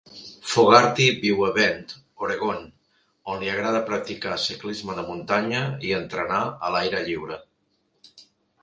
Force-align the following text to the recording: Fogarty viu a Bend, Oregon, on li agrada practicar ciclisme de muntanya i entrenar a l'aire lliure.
Fogarty 0.51 1.03
viu 1.25 1.43
a 1.47 1.49
Bend, 1.57 1.93
Oregon, 2.27 2.65
on 3.35 3.43
li 3.45 3.53
agrada 3.57 3.83
practicar 3.91 4.35
ciclisme 4.47 4.97
de 5.01 5.05
muntanya 5.13 5.63
i 5.91 5.95
entrenar 6.03 6.43
a 6.57 6.75
l'aire 6.77 7.05
lliure. 7.13 7.41